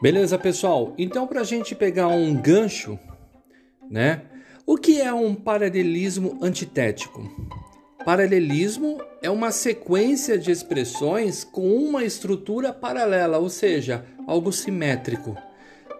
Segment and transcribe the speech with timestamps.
[0.00, 0.94] Beleza, pessoal?
[0.96, 2.98] Então, para a gente pegar um gancho,
[3.90, 4.22] né?
[4.64, 7.22] O que é um paralelismo antitético?
[8.02, 15.36] Paralelismo é uma sequência de expressões com uma estrutura paralela, ou seja, algo simétrico.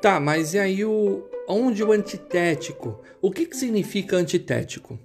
[0.00, 3.00] Tá, mas e aí o onde o antitético?
[3.20, 4.96] O que, que significa antitético?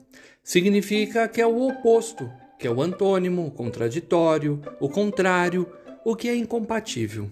[0.44, 5.68] Significa que é o oposto, que é o antônimo, o contraditório, o contrário,
[6.06, 7.32] o que é incompatível.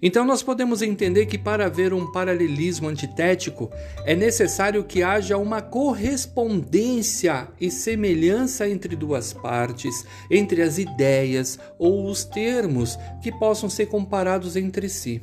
[0.00, 3.68] Então, nós podemos entender que para haver um paralelismo antitético
[4.04, 12.08] é necessário que haja uma correspondência e semelhança entre duas partes, entre as ideias ou
[12.08, 15.20] os termos que possam ser comparados entre si.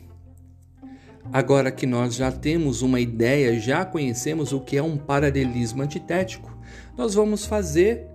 [1.31, 6.55] Agora que nós já temos uma ideia, já conhecemos o que é um paralelismo antitético,
[6.97, 8.07] nós vamos fazer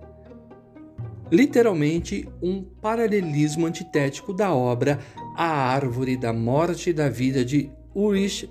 [1.31, 4.99] literalmente um paralelismo antitético da obra
[5.35, 8.49] A Árvore da Morte e da Vida de Urish.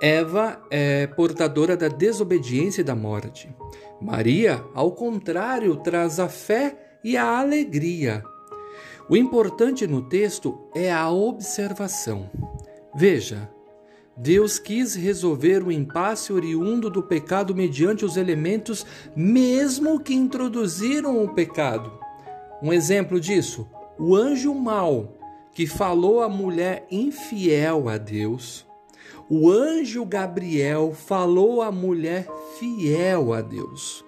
[0.00, 3.48] Eva é portadora da desobediência e da morte.
[4.00, 8.22] Maria, ao contrário, traz a fé e a alegria.
[9.08, 12.30] O importante no texto é a observação.
[12.94, 13.48] Veja,
[14.16, 21.28] Deus quis resolver o impasse oriundo do pecado mediante os elementos mesmo que introduziram o
[21.34, 21.92] pecado.
[22.62, 25.18] Um exemplo disso, o anjo mau
[25.52, 28.66] que falou à mulher infiel a Deus.
[29.28, 32.26] O anjo Gabriel falou à mulher
[32.58, 34.04] fiel a Deus.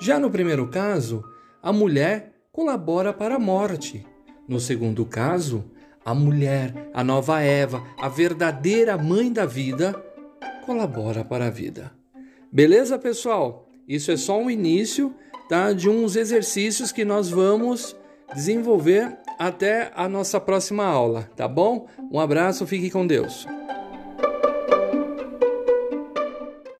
[0.00, 1.22] Já no primeiro caso,
[1.62, 4.06] a mulher colabora para a morte.
[4.48, 5.64] No segundo caso,
[6.04, 9.94] a mulher, a nova Eva, a verdadeira mãe da vida,
[10.64, 11.92] colabora para a vida.
[12.50, 13.68] Beleza, pessoal?
[13.86, 15.14] Isso é só um início
[15.48, 17.96] tá, de uns exercícios que nós vamos
[18.34, 21.86] desenvolver até a nossa próxima aula, tá bom?
[22.10, 23.46] Um abraço, fique com Deus.